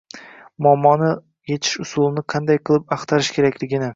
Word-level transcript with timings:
muammolarni 0.65 1.11
yechish 1.51 1.77
usulini 1.85 2.25
qanday 2.35 2.61
qilib 2.71 2.95
axtarish 2.97 3.33
kerakligini 3.39 3.89